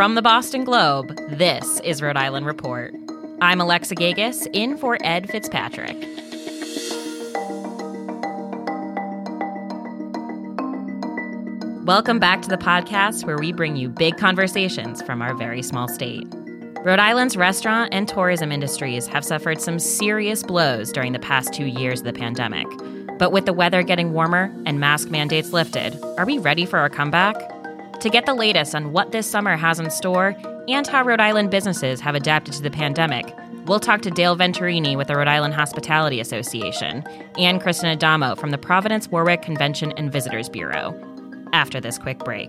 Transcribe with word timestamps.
From 0.00 0.14
the 0.14 0.22
Boston 0.22 0.64
Globe, 0.64 1.14
this 1.28 1.78
is 1.80 2.00
Rhode 2.00 2.16
Island 2.16 2.46
Report. 2.46 2.94
I'm 3.42 3.60
Alexa 3.60 3.96
Gagosz, 3.96 4.48
in 4.54 4.78
for 4.78 4.96
Ed 5.02 5.28
Fitzpatrick. 5.28 5.94
Welcome 11.84 12.18
back 12.18 12.40
to 12.40 12.48
the 12.48 12.56
podcast 12.56 13.26
where 13.26 13.36
we 13.36 13.52
bring 13.52 13.76
you 13.76 13.90
big 13.90 14.16
conversations 14.16 15.02
from 15.02 15.20
our 15.20 15.34
very 15.34 15.60
small 15.60 15.86
state. 15.86 16.26
Rhode 16.82 16.98
Island's 16.98 17.36
restaurant 17.36 17.92
and 17.92 18.08
tourism 18.08 18.50
industries 18.50 19.06
have 19.06 19.22
suffered 19.22 19.60
some 19.60 19.78
serious 19.78 20.42
blows 20.42 20.92
during 20.92 21.12
the 21.12 21.18
past 21.18 21.52
two 21.52 21.66
years 21.66 22.00
of 22.00 22.06
the 22.06 22.14
pandemic. 22.14 22.66
But 23.18 23.32
with 23.32 23.44
the 23.44 23.52
weather 23.52 23.82
getting 23.82 24.14
warmer 24.14 24.50
and 24.64 24.80
mask 24.80 25.10
mandates 25.10 25.52
lifted, 25.52 26.02
are 26.16 26.24
we 26.24 26.38
ready 26.38 26.64
for 26.64 26.78
our 26.78 26.88
comeback? 26.88 27.59
To 28.00 28.08
get 28.08 28.24
the 28.24 28.32
latest 28.32 28.74
on 28.74 28.92
what 28.92 29.12
this 29.12 29.30
summer 29.30 29.56
has 29.56 29.78
in 29.78 29.90
store 29.90 30.34
and 30.68 30.86
how 30.86 31.04
Rhode 31.04 31.20
Island 31.20 31.50
businesses 31.50 32.00
have 32.00 32.14
adapted 32.14 32.54
to 32.54 32.62
the 32.62 32.70
pandemic, 32.70 33.36
we'll 33.66 33.78
talk 33.78 34.00
to 34.02 34.10
Dale 34.10 34.34
Venturini 34.34 34.96
with 34.96 35.08
the 35.08 35.16
Rhode 35.16 35.28
Island 35.28 35.52
Hospitality 35.52 36.18
Association 36.18 37.04
and 37.36 37.60
Kristen 37.60 37.90
Adamo 37.90 38.36
from 38.36 38.52
the 38.52 38.58
Providence 38.58 39.08
Warwick 39.08 39.42
Convention 39.42 39.92
and 39.98 40.10
Visitors 40.10 40.48
Bureau 40.48 40.98
after 41.52 41.78
this 41.78 41.98
quick 41.98 42.20
break. 42.20 42.48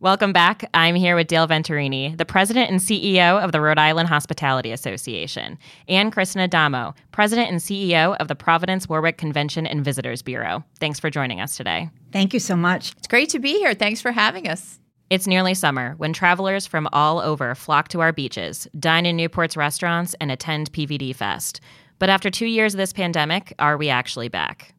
Welcome 0.00 0.32
back. 0.32 0.70
I'm 0.74 0.94
here 0.94 1.16
with 1.16 1.26
Dale 1.26 1.48
Venturini, 1.48 2.16
the 2.16 2.24
president 2.24 2.70
and 2.70 2.78
CEO 2.78 3.42
of 3.42 3.50
the 3.50 3.60
Rhode 3.60 3.80
Island 3.80 4.08
Hospitality 4.08 4.70
Association, 4.70 5.58
and 5.88 6.12
Kristen 6.12 6.40
Adamo, 6.40 6.94
president 7.10 7.50
and 7.50 7.58
CEO 7.58 8.16
of 8.18 8.28
the 8.28 8.36
Providence 8.36 8.88
Warwick 8.88 9.18
Convention 9.18 9.66
and 9.66 9.84
Visitors 9.84 10.22
Bureau. 10.22 10.62
Thanks 10.78 11.00
for 11.00 11.10
joining 11.10 11.40
us 11.40 11.56
today. 11.56 11.90
Thank 12.12 12.32
you 12.32 12.38
so 12.38 12.54
much. 12.54 12.92
It's 12.96 13.08
great 13.08 13.28
to 13.30 13.40
be 13.40 13.54
here. 13.54 13.74
Thanks 13.74 14.00
for 14.00 14.12
having 14.12 14.46
us. 14.46 14.78
It's 15.10 15.26
nearly 15.26 15.54
summer 15.54 15.94
when 15.96 16.12
travelers 16.12 16.64
from 16.64 16.88
all 16.92 17.18
over 17.18 17.56
flock 17.56 17.88
to 17.88 18.00
our 18.00 18.12
beaches, 18.12 18.68
dine 18.78 19.04
in 19.04 19.16
Newport's 19.16 19.56
restaurants, 19.56 20.14
and 20.20 20.30
attend 20.30 20.72
PVD 20.72 21.12
Fest. 21.12 21.60
But 21.98 22.08
after 22.08 22.30
two 22.30 22.46
years 22.46 22.72
of 22.72 22.78
this 22.78 22.92
pandemic, 22.92 23.52
are 23.58 23.76
we 23.76 23.88
actually 23.88 24.28
back? 24.28 24.76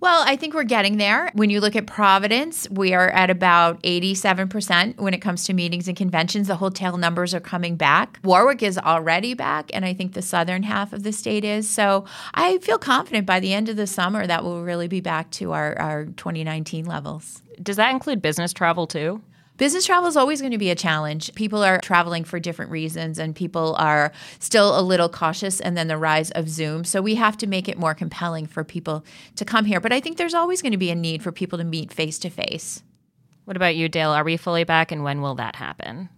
Well, 0.00 0.24
I 0.26 0.36
think 0.36 0.54
we're 0.54 0.64
getting 0.64 0.96
there. 0.96 1.30
When 1.34 1.50
you 1.50 1.60
look 1.60 1.76
at 1.76 1.86
Providence, 1.86 2.66
we 2.70 2.94
are 2.94 3.10
at 3.10 3.28
about 3.28 3.82
87% 3.82 4.96
when 4.98 5.12
it 5.12 5.18
comes 5.18 5.44
to 5.44 5.52
meetings 5.52 5.88
and 5.88 5.96
conventions. 5.96 6.48
The 6.48 6.56
hotel 6.56 6.96
numbers 6.96 7.34
are 7.34 7.40
coming 7.40 7.76
back. 7.76 8.18
Warwick 8.24 8.62
is 8.62 8.78
already 8.78 9.34
back, 9.34 9.70
and 9.74 9.84
I 9.84 9.92
think 9.92 10.14
the 10.14 10.22
southern 10.22 10.62
half 10.62 10.94
of 10.94 11.02
the 11.02 11.12
state 11.12 11.44
is. 11.44 11.68
So 11.68 12.06
I 12.32 12.56
feel 12.58 12.78
confident 12.78 13.26
by 13.26 13.40
the 13.40 13.52
end 13.52 13.68
of 13.68 13.76
the 13.76 13.86
summer 13.86 14.26
that 14.26 14.42
we'll 14.42 14.62
really 14.62 14.88
be 14.88 15.02
back 15.02 15.30
to 15.32 15.52
our, 15.52 15.78
our 15.78 16.06
2019 16.06 16.86
levels. 16.86 17.42
Does 17.62 17.76
that 17.76 17.90
include 17.90 18.22
business 18.22 18.54
travel 18.54 18.86
too? 18.86 19.20
Business 19.60 19.84
travel 19.84 20.08
is 20.08 20.16
always 20.16 20.40
going 20.40 20.52
to 20.52 20.58
be 20.58 20.70
a 20.70 20.74
challenge. 20.74 21.34
People 21.34 21.62
are 21.62 21.78
traveling 21.80 22.24
for 22.24 22.40
different 22.40 22.70
reasons 22.70 23.18
and 23.18 23.36
people 23.36 23.76
are 23.78 24.10
still 24.38 24.80
a 24.80 24.80
little 24.80 25.10
cautious 25.10 25.60
and 25.60 25.76
then 25.76 25.86
the 25.86 25.98
rise 25.98 26.30
of 26.30 26.48
Zoom. 26.48 26.82
So 26.82 27.02
we 27.02 27.16
have 27.16 27.36
to 27.36 27.46
make 27.46 27.68
it 27.68 27.76
more 27.76 27.92
compelling 27.92 28.46
for 28.46 28.64
people 28.64 29.04
to 29.36 29.44
come 29.44 29.66
here. 29.66 29.78
But 29.78 29.92
I 29.92 30.00
think 30.00 30.16
there's 30.16 30.32
always 30.32 30.62
going 30.62 30.72
to 30.72 30.78
be 30.78 30.88
a 30.88 30.94
need 30.94 31.22
for 31.22 31.30
people 31.30 31.58
to 31.58 31.64
meet 31.64 31.92
face 31.92 32.18
to 32.20 32.30
face. 32.30 32.82
What 33.44 33.54
about 33.54 33.76
you, 33.76 33.90
Dale? 33.90 34.12
Are 34.12 34.24
we 34.24 34.38
fully 34.38 34.64
back 34.64 34.92
and 34.92 35.04
when 35.04 35.20
will 35.20 35.34
that 35.34 35.56
happen? 35.56 36.08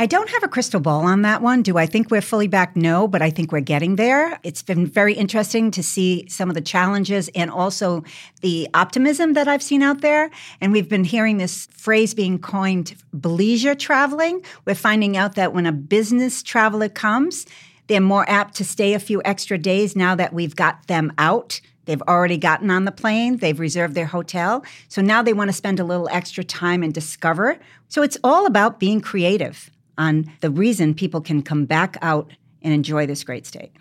I 0.00 0.06
don't 0.06 0.30
have 0.30 0.44
a 0.44 0.48
crystal 0.48 0.78
ball 0.78 1.04
on 1.04 1.22
that 1.22 1.42
one. 1.42 1.62
Do 1.62 1.76
I 1.76 1.84
think 1.84 2.08
we're 2.08 2.20
fully 2.20 2.46
back? 2.46 2.76
No, 2.76 3.08
but 3.08 3.20
I 3.20 3.30
think 3.30 3.50
we're 3.50 3.58
getting 3.58 3.96
there. 3.96 4.38
It's 4.44 4.62
been 4.62 4.86
very 4.86 5.12
interesting 5.12 5.72
to 5.72 5.82
see 5.82 6.24
some 6.28 6.48
of 6.48 6.54
the 6.54 6.60
challenges 6.60 7.28
and 7.34 7.50
also 7.50 8.04
the 8.40 8.68
optimism 8.74 9.32
that 9.32 9.48
I've 9.48 9.60
seen 9.60 9.82
out 9.82 10.00
there. 10.00 10.30
And 10.60 10.70
we've 10.70 10.88
been 10.88 11.02
hearing 11.02 11.38
this 11.38 11.66
phrase 11.72 12.14
being 12.14 12.38
coined 12.38 12.94
bleisure 13.12 13.76
traveling. 13.76 14.44
We're 14.64 14.76
finding 14.76 15.16
out 15.16 15.34
that 15.34 15.52
when 15.52 15.66
a 15.66 15.72
business 15.72 16.44
traveler 16.44 16.88
comes, 16.88 17.44
they're 17.88 18.00
more 18.00 18.24
apt 18.30 18.54
to 18.58 18.64
stay 18.64 18.94
a 18.94 19.00
few 19.00 19.20
extra 19.24 19.58
days 19.58 19.96
now 19.96 20.14
that 20.14 20.32
we've 20.32 20.54
got 20.54 20.86
them 20.86 21.12
out. 21.18 21.60
They've 21.86 22.02
already 22.02 22.36
gotten 22.36 22.70
on 22.70 22.84
the 22.84 22.92
plane, 22.92 23.38
they've 23.38 23.58
reserved 23.58 23.96
their 23.96 24.06
hotel. 24.06 24.64
So 24.86 25.02
now 25.02 25.22
they 25.22 25.32
want 25.32 25.48
to 25.48 25.56
spend 25.56 25.80
a 25.80 25.84
little 25.84 26.08
extra 26.12 26.44
time 26.44 26.84
and 26.84 26.94
discover. 26.94 27.58
So 27.88 28.02
it's 28.02 28.18
all 28.22 28.46
about 28.46 28.78
being 28.78 29.00
creative 29.00 29.72
on 29.98 30.32
the 30.40 30.50
reason 30.50 30.94
people 30.94 31.20
can 31.20 31.42
come 31.42 31.66
back 31.66 31.98
out 32.00 32.32
and 32.62 32.72
enjoy 32.72 33.06
this 33.06 33.24
great 33.24 33.46
state. 33.46 33.72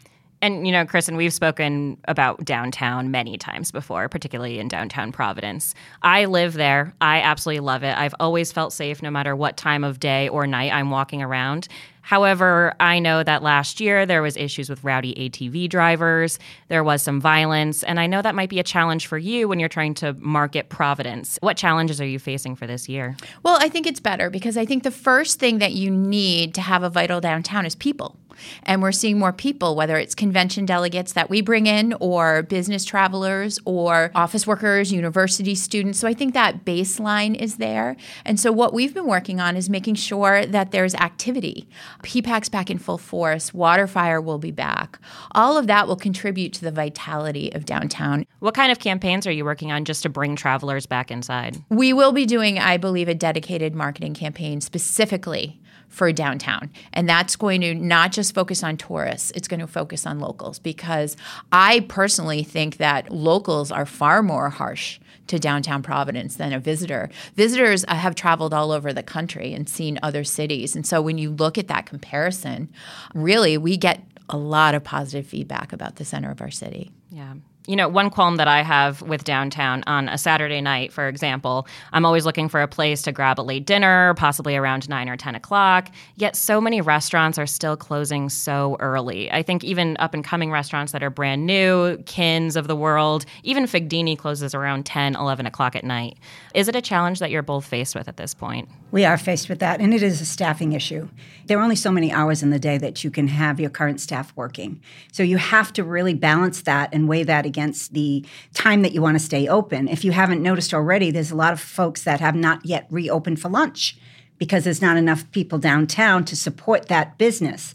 And, 0.42 0.68
you 0.68 0.72
know, 0.72 0.86
Kristen, 0.86 1.16
we've 1.16 1.34
spoken 1.34 1.98
about 2.08 2.46
downtown 2.46 3.10
many 3.10 3.38
times 3.38 3.72
before, 3.72 4.08
particularly 4.08 4.60
in 4.60 4.68
downtown 4.68 5.12
Providence. 5.12 5.74
I 6.04 6.26
live 6.26 6.54
there. 6.54 6.94
I 7.02 7.22
absolutely 7.22 7.62
love 7.62 7.84
it. 7.84 7.98
I've 7.98 8.16
always 8.20 8.52
felt 8.52 8.72
safe 8.72 9.02
no 9.02 9.10
matter 9.10 9.36
what 9.36 9.58
time 9.58 9.84
of 9.84 10.00
day 10.00 10.30
or 10.30 10.46
night 10.46 10.72
I'm 10.72 10.92
walking 10.92 11.24
around. 11.24 11.68
However, 12.08 12.74
I 12.80 13.00
know 13.00 13.22
that 13.22 13.44
last 13.44 13.82
year 13.82 14.06
there 14.06 14.22
was 14.22 14.38
issues 14.38 14.70
with 14.70 14.82
rowdy 14.82 15.14
ATV 15.16 15.68
drivers, 15.68 16.40
there 16.70 16.82
was 16.82 17.02
some 17.02 17.20
violence, 17.20 17.84
and 17.84 18.00
I 18.00 18.08
know 18.08 18.22
that 18.22 18.34
might 18.34 18.50
be 18.50 18.60
a 18.60 18.64
challenge 18.64 19.08
for 19.08 19.18
you 19.18 19.50
when 19.50 19.60
you're 19.60 19.68
trying 19.68 19.94
to 19.96 20.14
market 20.14 20.70
Providence. 20.70 21.38
What 21.42 21.58
challenges 21.58 22.00
are 22.00 22.08
you 22.08 22.18
facing 22.18 22.56
for 22.56 22.66
this 22.66 22.88
year? 22.88 23.18
Well, 23.44 23.58
I 23.60 23.68
think 23.68 23.86
it's 23.86 24.00
better 24.00 24.30
because 24.30 24.56
I 24.56 24.66
think 24.66 24.84
the 24.84 24.92
first 24.92 25.38
thing 25.38 25.58
that 25.58 25.74
you 25.74 25.92
need 25.92 26.54
to 26.54 26.62
have 26.62 26.82
a 26.82 26.90
vital 26.90 27.20
downtown 27.20 27.66
is 27.66 27.76
people. 27.76 28.16
And 28.64 28.82
we're 28.82 28.92
seeing 28.92 29.20
more 29.20 29.34
people, 29.34 29.76
whether 29.76 29.98
it's 29.98 30.16
convention 30.16 30.66
delegates 30.66 31.14
that 31.14 31.30
we 31.30 31.42
bring 31.42 31.68
in, 31.68 31.94
or 32.00 32.44
business 32.44 32.86
travelers, 32.86 33.60
or 33.66 34.12
office 34.16 34.46
workers, 34.46 34.92
university 34.92 35.56
students. 35.56 36.00
So 36.00 36.08
I 36.08 36.14
think 36.14 36.34
that 36.34 36.66
baseline 36.66 37.36
is 37.36 37.58
there. 37.58 37.96
And 38.26 38.40
so 38.40 38.52
what 38.52 38.74
we've 38.74 38.94
been 38.94 39.08
working 39.08 39.40
on 39.40 39.56
is 39.56 39.70
making 39.70 39.96
sure 39.96 40.46
that 40.46 40.72
there's 40.72 40.96
activity. 40.96 41.68
PPAC's 42.04 42.50
back 42.50 42.70
in 42.70 42.78
full 42.78 42.98
force, 42.98 43.52
Waterfire 43.52 44.24
will 44.24 44.40
be 44.40 44.52
back. 44.52 45.00
All 45.32 45.58
of 45.58 45.68
that 45.68 45.88
will 45.88 45.96
contribute 45.96 46.54
to 46.54 46.62
the 46.62 46.72
vitality 46.72 47.52
of 47.54 47.66
downtown. 47.66 48.26
What 48.40 48.54
kind 48.54 48.72
of 48.72 48.80
campaigns 48.80 49.28
are 49.28 49.32
you 49.32 49.46
working 49.46 49.72
on 49.72 49.86
just 49.86 50.04
to 50.04 50.10
bring 50.10 50.36
travelers 50.36 50.86
back 50.86 51.12
inside? 51.12 51.58
We 51.70 51.94
will 51.94 52.12
be 52.12 52.26
doing, 52.26 52.60
I 52.60 52.78
believe, 52.78 53.08
a 53.08 53.16
dedicated 53.16 53.76
marketing 53.76 54.14
campaign 54.14 54.62
specifically 54.62 55.60
for 55.90 56.12
downtown. 56.12 56.70
And 56.94 57.08
that's 57.08 57.36
going 57.36 57.62
to 57.62 57.74
not 57.74 58.12
just 58.12 58.34
focus 58.36 58.64
on 58.64 58.78
tourists, 58.78 59.32
it's 59.32 59.48
going 59.48 59.60
to 59.60 59.68
focus 59.68 60.06
on 60.06 60.20
locals 60.20 60.60
because 60.60 61.18
I 61.52 61.82
personally 61.88 62.44
think 62.44 62.78
that 62.78 63.12
locals 63.12 63.72
are 63.72 63.86
far 63.86 64.22
more 64.22 64.50
harsh 64.50 65.00
to 65.28 65.40
downtown 65.40 65.84
Providence 65.84 66.36
than 66.36 66.54
a 66.54 66.60
visitor. 66.60 67.10
Visitors 67.36 67.84
uh, 67.88 67.96
have 67.96 68.16
traveled 68.16 68.54
all 68.54 68.72
over 68.72 68.94
the 68.94 69.04
country 69.04 69.54
and 69.54 69.68
seen 69.68 70.00
other 70.02 70.24
cities. 70.24 70.76
And 70.76 70.86
so 70.86 71.02
when 71.02 71.18
you 71.18 71.32
look 71.32 71.58
at 71.58 71.68
that 71.68 71.86
comparison, 71.86 72.72
really 73.14 73.58
we 73.58 73.76
get 73.76 74.04
a 74.30 74.38
lot 74.38 74.76
of 74.76 74.84
positive 74.84 75.26
feedback 75.26 75.74
about 75.74 75.98
the 75.98 76.06
center 76.06 76.32
of 76.32 76.42
our 76.42 76.52
city. 76.52 76.92
Yeah 77.10 77.34
you 77.68 77.76
know, 77.76 77.90
one 77.90 78.10
qualm 78.10 78.38
that 78.38 78.48
I 78.48 78.64
have 78.64 79.02
with 79.02 79.26
downtown 79.26 79.84
on 79.88 80.08
a 80.08 80.18
Saturday 80.18 80.62
night, 80.62 80.94
for 80.94 81.08
example, 81.08 81.68
I'm 81.92 82.06
always 82.06 82.26
looking 82.26 82.48
for 82.48 82.62
a 82.62 82.68
place 82.68 83.02
to 83.04 83.12
grab 83.12 83.40
a 83.40 83.44
late 83.44 83.66
dinner, 83.66 84.14
possibly 84.16 84.56
around 84.56 84.88
nine 84.88 85.10
or 85.10 85.18
10 85.18 85.36
o'clock. 85.36 85.90
Yet 86.16 86.38
so 86.38 86.62
many 86.62 86.80
restaurants 86.80 87.38
are 87.38 87.46
still 87.46 87.76
closing 87.76 88.30
so 88.30 88.78
early. 88.80 89.30
I 89.32 89.44
think 89.44 89.66
even 89.66 89.98
up 90.00 90.14
and 90.14 90.24
coming 90.24 90.50
restaurants 90.50 90.94
that 90.94 91.04
are 91.04 91.10
brand 91.10 91.46
new, 91.46 91.98
Kins 92.06 92.56
of 92.56 92.68
the 92.68 92.76
world, 92.76 93.26
even 93.44 93.66
Figdini 93.66 94.18
closes 94.18 94.56
around 94.56 94.86
10, 94.86 95.16
11 95.16 95.46
o'clock 95.46 95.76
at 95.76 95.84
night. 95.84 96.18
Is 96.54 96.70
it 96.70 96.76
a 96.76 96.82
challenge 96.82 97.20
that 97.20 97.32
you're 97.32 97.44
both 97.44 97.66
faced 97.66 97.96
with 97.96 98.08
at 98.08 98.16
this 98.16 98.34
point? 98.34 98.70
We 98.92 99.04
are 99.04 99.18
faced 99.18 99.50
with 99.50 99.60
that, 99.60 99.82
and 99.82 99.94
it 99.94 100.02
is 100.02 100.22
a 100.22 100.26
staffing 100.26 100.72
issue. 100.72 101.10
There 101.46 101.60
are 101.60 101.62
only 101.62 101.76
so 101.76 101.92
many 101.92 102.14
hours 102.14 102.42
in 102.42 102.50
the 102.50 102.60
day 102.60 102.78
that 102.78 103.04
you 103.04 103.12
can 103.12 103.28
have 103.28 103.60
your 103.60 103.70
current 103.70 104.00
staff 104.00 104.32
working. 104.38 104.82
So 105.12 105.24
you 105.24 105.38
have 105.38 105.74
to 105.74 105.84
really 105.84 106.14
balance 106.14 106.62
that 106.62 106.94
and 106.94 107.10
weigh 107.10 107.24
that 107.24 107.46
against 107.46 107.57
the 107.90 108.26
time 108.54 108.82
that 108.82 108.94
you 108.94 109.02
want 109.02 109.16
to 109.16 109.24
stay 109.24 109.48
open. 109.48 109.88
If 109.88 110.06
you 110.06 110.12
haven't 110.12 110.42
noticed 110.42 110.74
already, 110.74 111.12
there's 111.12 111.32
a 111.32 111.36
lot 111.36 111.54
of 111.54 111.60
folks 111.60 112.04
that 112.04 112.20
have 112.20 112.36
not 112.36 112.66
yet 112.66 112.88
reopened 112.90 113.42
for 113.42 113.50
lunch 113.50 113.98
because 114.38 114.64
there's 114.64 114.82
not 114.82 114.98
enough 114.98 115.30
people 115.32 115.58
downtown 115.58 116.24
to 116.26 116.36
support 116.36 116.88
that 116.88 117.18
business 117.18 117.74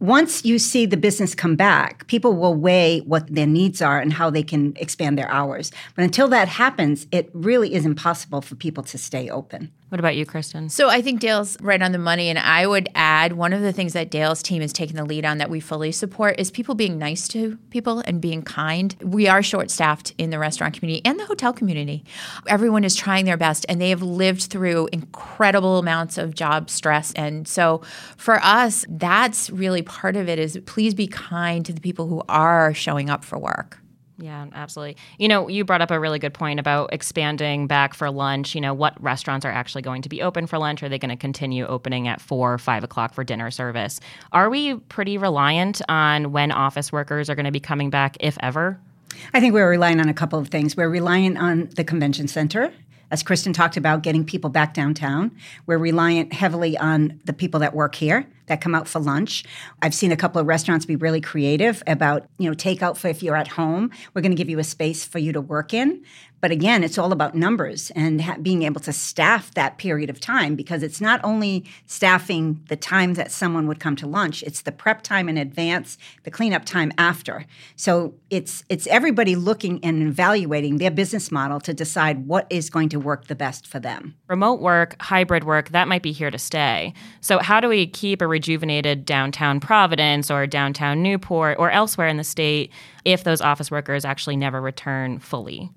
once 0.00 0.46
you 0.46 0.58
see 0.58 0.86
the 0.86 0.96
business 0.96 1.34
come 1.34 1.56
back, 1.56 2.06
people 2.06 2.34
will 2.34 2.54
weigh 2.54 3.00
what 3.00 3.26
their 3.32 3.46
needs 3.46 3.82
are 3.82 4.00
and 4.00 4.14
how 4.14 4.30
they 4.30 4.42
can 4.42 4.72
expand 4.76 5.18
their 5.18 5.30
hours. 5.30 5.70
But 5.94 6.04
until 6.04 6.26
that 6.28 6.48
happens, 6.48 7.06
it 7.12 7.30
really 7.34 7.74
is 7.74 7.84
impossible 7.84 8.40
for 8.40 8.54
people 8.54 8.82
to 8.84 8.96
stay 8.96 9.28
open. 9.28 9.70
What 9.90 9.98
about 9.98 10.14
you, 10.14 10.24
Kristen? 10.24 10.68
So 10.68 10.88
I 10.88 11.02
think 11.02 11.18
Dale's 11.18 11.60
right 11.60 11.82
on 11.82 11.90
the 11.90 11.98
money. 11.98 12.28
And 12.28 12.38
I 12.38 12.64
would 12.64 12.88
add 12.94 13.32
one 13.32 13.52
of 13.52 13.60
the 13.60 13.72
things 13.72 13.92
that 13.94 14.08
Dale's 14.08 14.40
team 14.40 14.62
is 14.62 14.72
taking 14.72 14.94
the 14.94 15.04
lead 15.04 15.24
on 15.24 15.38
that 15.38 15.50
we 15.50 15.58
fully 15.58 15.90
support 15.90 16.38
is 16.38 16.48
people 16.52 16.76
being 16.76 16.96
nice 16.96 17.26
to 17.28 17.56
people 17.70 18.00
and 18.06 18.20
being 18.20 18.42
kind. 18.42 18.94
We 19.02 19.26
are 19.26 19.42
short 19.42 19.68
staffed 19.68 20.14
in 20.16 20.30
the 20.30 20.38
restaurant 20.38 20.74
community 20.78 21.04
and 21.04 21.18
the 21.18 21.26
hotel 21.26 21.52
community. 21.52 22.04
Everyone 22.46 22.84
is 22.84 22.94
trying 22.94 23.24
their 23.24 23.36
best 23.36 23.66
and 23.68 23.80
they 23.80 23.90
have 23.90 24.02
lived 24.02 24.44
through 24.44 24.88
incredible 24.92 25.78
amounts 25.78 26.18
of 26.18 26.36
job 26.36 26.70
stress. 26.70 27.12
And 27.14 27.48
so 27.48 27.82
for 28.16 28.38
us, 28.44 28.84
that's 28.88 29.50
really 29.50 29.82
part 29.82 30.14
of 30.14 30.28
it 30.28 30.38
is 30.38 30.56
please 30.66 30.94
be 30.94 31.08
kind 31.08 31.66
to 31.66 31.72
the 31.72 31.80
people 31.80 32.06
who 32.06 32.22
are 32.28 32.72
showing 32.74 33.10
up 33.10 33.24
for 33.24 33.40
work. 33.40 33.79
Yeah, 34.20 34.46
absolutely. 34.52 34.96
You 35.18 35.28
know, 35.28 35.48
you 35.48 35.64
brought 35.64 35.80
up 35.80 35.90
a 35.90 35.98
really 35.98 36.18
good 36.18 36.34
point 36.34 36.60
about 36.60 36.92
expanding 36.92 37.66
back 37.66 37.94
for 37.94 38.10
lunch. 38.10 38.54
You 38.54 38.60
know, 38.60 38.74
what 38.74 39.02
restaurants 39.02 39.46
are 39.46 39.50
actually 39.50 39.82
going 39.82 40.02
to 40.02 40.08
be 40.10 40.20
open 40.20 40.46
for 40.46 40.58
lunch? 40.58 40.82
Are 40.82 40.88
they 40.90 40.98
going 40.98 41.10
to 41.10 41.16
continue 41.16 41.66
opening 41.66 42.06
at 42.06 42.20
four 42.20 42.58
five 42.58 42.84
o'clock 42.84 43.14
for 43.14 43.24
dinner 43.24 43.50
service? 43.50 43.98
Are 44.32 44.50
we 44.50 44.74
pretty 44.74 45.16
reliant 45.16 45.80
on 45.88 46.32
when 46.32 46.52
office 46.52 46.92
workers 46.92 47.30
are 47.30 47.34
going 47.34 47.46
to 47.46 47.50
be 47.50 47.60
coming 47.60 47.88
back, 47.88 48.16
if 48.20 48.36
ever? 48.40 48.78
I 49.32 49.40
think 49.40 49.54
we're 49.54 49.68
relying 49.68 50.00
on 50.00 50.08
a 50.08 50.14
couple 50.14 50.38
of 50.38 50.48
things. 50.48 50.76
We're 50.76 50.90
relying 50.90 51.36
on 51.36 51.70
the 51.76 51.84
convention 51.84 52.28
center 52.28 52.72
as 53.10 53.22
Kristen 53.22 53.52
talked 53.52 53.76
about, 53.76 54.02
getting 54.02 54.24
people 54.24 54.50
back 54.50 54.72
downtown. 54.72 55.32
We're 55.66 55.78
reliant 55.78 56.32
heavily 56.32 56.78
on 56.78 57.20
the 57.24 57.32
people 57.32 57.58
that 57.60 57.74
work 57.74 57.96
here 57.96 58.28
that 58.50 58.60
come 58.60 58.74
out 58.74 58.86
for 58.86 58.98
lunch. 58.98 59.44
I've 59.80 59.94
seen 59.94 60.12
a 60.12 60.16
couple 60.16 60.40
of 60.40 60.46
restaurants 60.46 60.84
be 60.84 60.96
really 60.96 61.20
creative 61.20 61.82
about, 61.86 62.26
you 62.38 62.50
know, 62.50 62.54
takeout 62.54 62.98
for 62.98 63.08
if 63.08 63.22
you're 63.22 63.36
at 63.36 63.48
home. 63.48 63.90
We're 64.12 64.22
going 64.22 64.32
to 64.32 64.36
give 64.36 64.50
you 64.50 64.58
a 64.58 64.64
space 64.64 65.04
for 65.04 65.18
you 65.18 65.32
to 65.32 65.40
work 65.40 65.72
in. 65.72 66.04
But 66.40 66.50
again, 66.50 66.82
it's 66.82 66.96
all 66.96 67.12
about 67.12 67.34
numbers 67.34 67.90
and 67.90 68.20
ha- 68.22 68.36
being 68.40 68.62
able 68.62 68.80
to 68.82 68.92
staff 68.92 69.52
that 69.54 69.78
period 69.78 70.08
of 70.08 70.20
time 70.20 70.54
because 70.56 70.82
it's 70.82 71.00
not 71.00 71.20
only 71.22 71.64
staffing 71.86 72.64
the 72.68 72.76
time 72.76 73.14
that 73.14 73.30
someone 73.30 73.66
would 73.66 73.78
come 73.78 73.94
to 73.96 74.06
lunch, 74.06 74.42
it's 74.42 74.62
the 74.62 74.72
prep 74.72 75.02
time 75.02 75.28
in 75.28 75.36
advance, 75.36 75.98
the 76.24 76.30
cleanup 76.30 76.64
time 76.64 76.92
after. 76.96 77.44
So 77.76 78.14
it's 78.30 78.64
it's 78.68 78.86
everybody 78.86 79.36
looking 79.36 79.84
and 79.84 80.02
evaluating 80.02 80.78
their 80.78 80.90
business 80.90 81.30
model 81.30 81.60
to 81.60 81.74
decide 81.74 82.26
what 82.26 82.46
is 82.48 82.70
going 82.70 82.88
to 82.90 83.00
work 83.00 83.26
the 83.26 83.34
best 83.34 83.66
for 83.66 83.78
them. 83.78 84.14
Remote 84.26 84.60
work, 84.60 84.96
hybrid 85.00 85.44
work, 85.44 85.70
that 85.70 85.88
might 85.88 86.02
be 86.02 86.12
here 86.12 86.30
to 86.30 86.38
stay. 86.38 86.94
So 87.20 87.38
how 87.38 87.60
do 87.60 87.68
we 87.68 87.86
keep 87.86 88.22
a 88.22 88.26
rejuvenated 88.40 89.04
downtown 89.04 89.60
Providence 89.60 90.30
or 90.30 90.46
downtown 90.46 91.02
Newport 91.02 91.58
or 91.58 91.70
elsewhere 91.70 92.08
in 92.08 92.16
the 92.16 92.24
state 92.24 92.72
if 93.04 93.22
those 93.22 93.42
office 93.42 93.70
workers 93.70 94.06
actually 94.06 94.36
never 94.36 94.62
return 94.62 95.18
fully? 95.18 95.70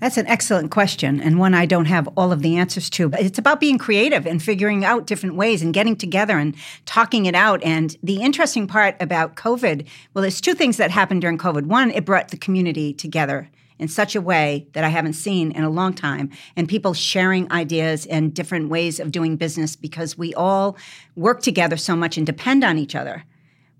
That's 0.00 0.16
an 0.16 0.26
excellent 0.26 0.72
question, 0.72 1.20
and 1.20 1.38
one 1.38 1.54
I 1.54 1.64
don't 1.64 1.84
have 1.84 2.08
all 2.16 2.32
of 2.32 2.42
the 2.42 2.56
answers 2.56 2.90
to. 2.90 3.08
But 3.08 3.20
it's 3.20 3.38
about 3.38 3.60
being 3.60 3.78
creative 3.78 4.26
and 4.26 4.42
figuring 4.42 4.84
out 4.84 5.06
different 5.06 5.36
ways 5.36 5.62
and 5.62 5.72
getting 5.72 5.94
together 5.94 6.36
and 6.36 6.56
talking 6.86 7.26
it 7.26 7.36
out. 7.36 7.62
And 7.62 7.96
the 8.02 8.20
interesting 8.20 8.66
part 8.66 8.96
about 9.00 9.36
COVID 9.36 9.86
well, 10.12 10.22
there's 10.22 10.40
two 10.40 10.54
things 10.54 10.76
that 10.78 10.90
happened 10.90 11.20
during 11.20 11.38
COVID. 11.38 11.66
One, 11.66 11.92
it 11.92 12.04
brought 12.04 12.30
the 12.30 12.36
community 12.36 12.92
together 12.92 13.48
in 13.78 13.88
such 13.88 14.14
a 14.14 14.20
way 14.20 14.68
that 14.72 14.84
I 14.84 14.88
haven't 14.88 15.14
seen 15.14 15.52
in 15.52 15.64
a 15.64 15.70
long 15.70 15.94
time, 15.94 16.30
and 16.56 16.68
people 16.68 16.94
sharing 16.94 17.50
ideas 17.50 18.06
and 18.06 18.34
different 18.34 18.68
ways 18.68 19.00
of 19.00 19.12
doing 19.12 19.36
business 19.36 19.76
because 19.76 20.16
we 20.16 20.34
all 20.34 20.76
work 21.16 21.42
together 21.42 21.76
so 21.76 21.96
much 21.96 22.16
and 22.16 22.26
depend 22.26 22.64
on 22.64 22.78
each 22.78 22.94
other. 22.94 23.24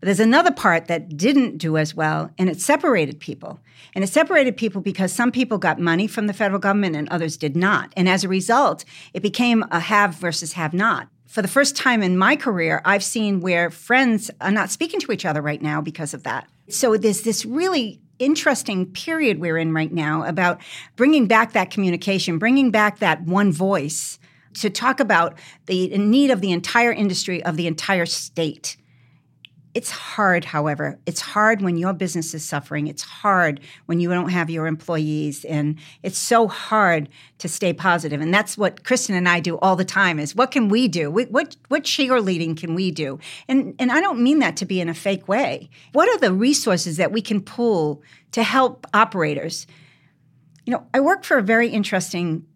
But 0.00 0.06
there's 0.06 0.20
another 0.20 0.50
part 0.50 0.86
that 0.88 1.16
didn't 1.16 1.58
do 1.58 1.78
as 1.78 1.94
well, 1.94 2.30
and 2.36 2.50
it 2.50 2.60
separated 2.60 3.20
people. 3.20 3.60
And 3.94 4.02
it 4.04 4.08
separated 4.08 4.56
people 4.56 4.80
because 4.80 5.12
some 5.12 5.32
people 5.32 5.56
got 5.56 5.78
money 5.78 6.06
from 6.06 6.26
the 6.26 6.32
federal 6.32 6.58
government 6.58 6.96
and 6.96 7.08
others 7.08 7.36
did 7.36 7.56
not. 7.56 7.92
And 7.96 8.08
as 8.08 8.24
a 8.24 8.28
result, 8.28 8.84
it 9.14 9.22
became 9.22 9.64
a 9.70 9.80
have 9.80 10.14
versus 10.16 10.54
have 10.54 10.74
not. 10.74 11.08
For 11.26 11.42
the 11.42 11.48
first 11.48 11.74
time 11.74 12.02
in 12.02 12.18
my 12.18 12.36
career, 12.36 12.82
I've 12.84 13.02
seen 13.02 13.40
where 13.40 13.70
friends 13.70 14.30
are 14.40 14.50
not 14.50 14.70
speaking 14.70 15.00
to 15.00 15.12
each 15.12 15.24
other 15.24 15.40
right 15.40 15.62
now 15.62 15.80
because 15.80 16.12
of 16.12 16.22
that. 16.24 16.48
So 16.68 16.96
there's 16.96 17.22
this 17.22 17.44
really 17.44 18.00
interesting 18.18 18.86
period 18.86 19.40
we're 19.40 19.58
in 19.58 19.72
right 19.72 19.92
now 19.92 20.24
about 20.24 20.60
bringing 20.96 21.26
back 21.26 21.52
that 21.52 21.70
communication, 21.70 22.38
bringing 22.38 22.70
back 22.70 22.98
that 22.98 23.22
one 23.22 23.52
voice 23.52 24.18
to 24.54 24.70
talk 24.70 25.00
about 25.00 25.38
the 25.66 25.88
need 25.98 26.30
of 26.30 26.40
the 26.40 26.52
entire 26.52 26.92
industry, 26.92 27.42
of 27.44 27.56
the 27.56 27.66
entire 27.66 28.06
state. 28.06 28.76
It's 29.74 29.90
hard, 29.90 30.44
however. 30.44 31.00
It's 31.04 31.20
hard 31.20 31.60
when 31.60 31.76
your 31.76 31.92
business 31.92 32.32
is 32.32 32.44
suffering. 32.44 32.86
It's 32.86 33.02
hard 33.02 33.58
when 33.86 33.98
you 33.98 34.08
don't 34.08 34.28
have 34.28 34.48
your 34.48 34.68
employees. 34.68 35.44
And 35.44 35.80
it's 36.04 36.16
so 36.16 36.46
hard 36.46 37.08
to 37.38 37.48
stay 37.48 37.72
positive. 37.72 38.20
And 38.20 38.32
that's 38.32 38.56
what 38.56 38.84
Kristen 38.84 39.16
and 39.16 39.28
I 39.28 39.40
do 39.40 39.58
all 39.58 39.74
the 39.74 39.84
time 39.84 40.20
is 40.20 40.36
what 40.36 40.52
can 40.52 40.68
we 40.68 40.86
do? 40.86 41.10
What, 41.10 41.56
what 41.68 41.82
cheerleading 41.82 42.56
can 42.56 42.76
we 42.76 42.92
do? 42.92 43.18
And, 43.48 43.74
and 43.80 43.90
I 43.90 44.00
don't 44.00 44.22
mean 44.22 44.38
that 44.38 44.56
to 44.58 44.64
be 44.64 44.80
in 44.80 44.88
a 44.88 44.94
fake 44.94 45.26
way. 45.26 45.68
What 45.92 46.08
are 46.08 46.18
the 46.18 46.32
resources 46.32 46.96
that 46.98 47.10
we 47.10 47.20
can 47.20 47.40
pull 47.40 48.00
to 48.30 48.44
help 48.44 48.86
operators? 48.94 49.66
You 50.64 50.70
know, 50.70 50.86
I 50.94 51.00
work 51.00 51.24
for 51.24 51.36
a 51.36 51.42
very 51.42 51.68
interesting 51.68 52.46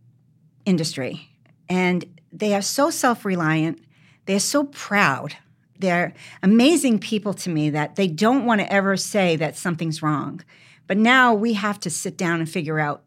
industry, 0.65 1.29
and 1.69 2.05
they 2.33 2.55
are 2.55 2.63
so 2.63 2.91
self 2.91 3.25
reliant, 3.25 3.83
they 4.27 4.35
are 4.35 4.41
so 4.41 4.65
proud 4.65 5.37
they're 5.79 6.15
amazing 6.43 6.99
people 6.99 7.35
to 7.35 7.51
me 7.51 7.71
that 7.71 7.97
they 7.97 8.07
don't 8.07 8.45
want 8.45 8.61
to 8.61 8.73
ever 8.73 8.97
say 8.97 9.37
that 9.37 9.57
something's 9.57 10.03
wrong. 10.03 10.43
But 10.87 10.97
now 10.97 11.35
we 11.35 11.53
have 11.55 11.79
to 11.81 11.91
sit 11.91 12.17
down 12.17 12.41
and 12.41 12.49
figure 12.49 12.79
out 12.79 13.05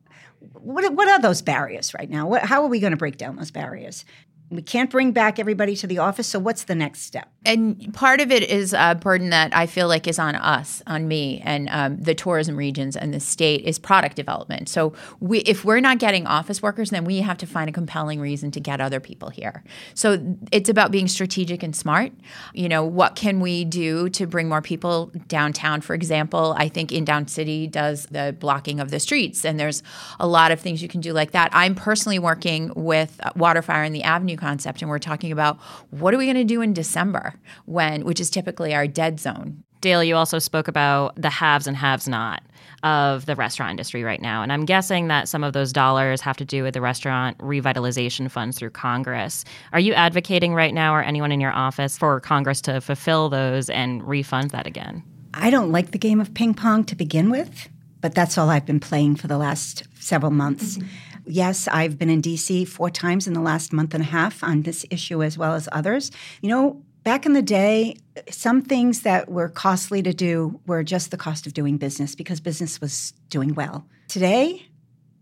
what, 0.53 0.93
what 0.93 1.07
are 1.07 1.19
those 1.19 1.41
barriers 1.41 1.93
right 1.93 2.09
now? 2.09 2.27
What, 2.27 2.43
how 2.43 2.63
are 2.63 2.67
we 2.67 2.79
going 2.79 2.91
to 2.91 2.97
break 2.97 3.17
down 3.17 3.35
those 3.35 3.51
barriers? 3.51 4.05
We 4.49 4.61
can't 4.61 4.89
bring 4.89 5.11
back 5.11 5.39
everybody 5.39 5.75
to 5.77 5.87
the 5.87 5.99
office, 5.99 6.27
so 6.27 6.37
what's 6.39 6.65
the 6.65 6.75
next 6.75 7.01
step? 7.03 7.31
And 7.43 7.91
part 7.95 8.21
of 8.21 8.31
it 8.31 8.43
is 8.43 8.71
a 8.71 8.93
burden 8.93 9.31
that 9.31 9.55
I 9.55 9.65
feel 9.65 9.87
like 9.87 10.07
is 10.07 10.19
on 10.19 10.35
us, 10.35 10.83
on 10.85 11.07
me, 11.07 11.41
and 11.43 11.69
um, 11.69 11.97
the 11.97 12.13
tourism 12.13 12.55
regions 12.55 12.95
and 12.95 13.11
the 13.11 13.19
state 13.19 13.63
is 13.63 13.79
product 13.79 14.15
development. 14.15 14.69
So 14.69 14.93
we, 15.19 15.39
if 15.39 15.65
we're 15.65 15.79
not 15.79 15.97
getting 15.97 16.27
office 16.27 16.61
workers, 16.61 16.91
then 16.91 17.03
we 17.03 17.17
have 17.21 17.39
to 17.39 17.47
find 17.47 17.67
a 17.67 17.73
compelling 17.73 18.19
reason 18.19 18.51
to 18.51 18.59
get 18.59 18.79
other 18.79 18.99
people 18.99 19.29
here. 19.29 19.63
So 19.95 20.37
it's 20.51 20.69
about 20.69 20.91
being 20.91 21.07
strategic 21.07 21.63
and 21.63 21.75
smart. 21.75 22.11
You 22.53 22.69
know, 22.69 22.85
what 22.85 23.15
can 23.15 23.39
we 23.39 23.65
do 23.65 24.07
to 24.09 24.27
bring 24.27 24.47
more 24.47 24.61
people 24.61 25.11
downtown? 25.27 25.81
For 25.81 25.95
example, 25.95 26.53
I 26.59 26.69
think 26.69 26.91
Inbound 26.91 27.31
City 27.31 27.65
does 27.65 28.05
the 28.11 28.35
blocking 28.39 28.79
of 28.79 28.91
the 28.91 28.99
streets, 28.99 29.43
and 29.43 29.59
there's 29.59 29.81
a 30.19 30.27
lot 30.27 30.51
of 30.51 30.59
things 30.59 30.83
you 30.83 30.87
can 30.87 31.01
do 31.01 31.11
like 31.11 31.31
that. 31.31 31.49
I'm 31.53 31.73
personally 31.73 32.19
working 32.19 32.71
with 32.75 33.19
Waterfire 33.35 33.83
and 33.83 33.95
the 33.95 34.03
Avenue 34.03 34.37
concept, 34.37 34.83
and 34.83 34.91
we're 34.91 34.99
talking 34.99 35.31
about 35.31 35.57
what 35.89 36.13
are 36.13 36.17
we 36.17 36.25
going 36.25 36.35
to 36.35 36.43
do 36.43 36.61
in 36.61 36.73
December 36.73 37.30
when, 37.65 38.05
which 38.05 38.19
is 38.19 38.29
typically 38.29 38.73
our 38.73 38.87
dead 38.87 39.19
zone. 39.19 39.63
Dale, 39.81 40.03
you 40.03 40.15
also 40.15 40.37
spoke 40.37 40.67
about 40.67 41.19
the 41.19 41.29
haves 41.29 41.65
and 41.65 41.75
haves 41.75 42.07
not 42.07 42.43
of 42.83 43.25
the 43.25 43.35
restaurant 43.35 43.71
industry 43.71 44.03
right 44.03 44.21
now. 44.21 44.41
And 44.43 44.51
I'm 44.51 44.65
guessing 44.65 45.07
that 45.07 45.27
some 45.27 45.43
of 45.43 45.53
those 45.53 45.73
dollars 45.73 46.21
have 46.21 46.37
to 46.37 46.45
do 46.45 46.63
with 46.63 46.73
the 46.73 46.81
restaurant 46.81 47.37
revitalization 47.39 48.29
funds 48.29 48.57
through 48.57 48.71
Congress. 48.71 49.43
Are 49.73 49.79
you 49.79 49.93
advocating 49.93 50.53
right 50.53 50.73
now, 50.73 50.95
or 50.95 51.01
anyone 51.01 51.31
in 51.31 51.41
your 51.41 51.51
office, 51.51 51.97
for 51.97 52.19
Congress 52.19 52.61
to 52.61 52.81
fulfill 52.81 53.29
those 53.29 53.69
and 53.69 54.07
refund 54.07 54.51
that 54.51 54.67
again? 54.67 55.03
I 55.33 55.49
don't 55.49 55.71
like 55.71 55.91
the 55.91 55.97
game 55.97 56.19
of 56.19 56.33
ping 56.33 56.53
pong 56.53 56.83
to 56.85 56.95
begin 56.95 57.29
with, 57.29 57.69
but 58.01 58.15
that's 58.15 58.37
all 58.37 58.49
I've 58.49 58.65
been 58.65 58.79
playing 58.79 59.15
for 59.15 59.27
the 59.27 59.37
last 59.37 59.83
several 59.99 60.31
months. 60.31 60.77
Mm-hmm. 60.77 60.87
Yes, 61.25 61.67
I've 61.67 61.97
been 61.99 62.09
in 62.09 62.21
DC 62.21 62.67
four 62.67 62.89
times 62.89 63.27
in 63.27 63.33
the 63.33 63.41
last 63.41 63.71
month 63.71 63.93
and 63.93 64.03
a 64.03 64.07
half 64.07 64.43
on 64.43 64.63
this 64.63 64.85
issue 64.89 65.23
as 65.23 65.37
well 65.37 65.53
as 65.53 65.69
others. 65.71 66.11
You 66.41 66.49
know, 66.49 66.83
Back 67.03 67.25
in 67.25 67.33
the 67.33 67.41
day, 67.41 67.97
some 68.29 68.61
things 68.61 69.01
that 69.01 69.29
were 69.29 69.49
costly 69.49 70.03
to 70.03 70.13
do 70.13 70.59
were 70.67 70.83
just 70.83 71.09
the 71.09 71.17
cost 71.17 71.47
of 71.47 71.53
doing 71.53 71.77
business 71.77 72.13
because 72.13 72.39
business 72.39 72.79
was 72.79 73.13
doing 73.29 73.55
well. 73.55 73.87
Today, 74.07 74.67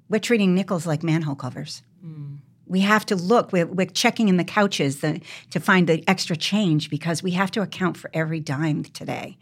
we're 0.09 0.19
treating 0.19 0.53
nickels 0.53 0.85
like 0.85 1.03
manhole 1.03 1.35
covers. 1.35 1.81
Mm. 2.05 2.39
We 2.65 2.81
have 2.81 3.05
to 3.07 3.15
look, 3.15 3.53
we're, 3.53 3.65
we're 3.65 3.87
checking 3.87 4.27
in 4.27 4.37
the 4.37 4.43
couches 4.43 4.99
the, 4.99 5.21
to 5.51 5.59
find 5.59 5.87
the 5.87 6.03
extra 6.07 6.35
change 6.35 6.89
because 6.89 7.23
we 7.23 7.31
have 7.31 7.49
to 7.51 7.61
account 7.61 7.95
for 7.95 8.09
every 8.13 8.41
dime 8.41 8.83
today. 8.83 9.37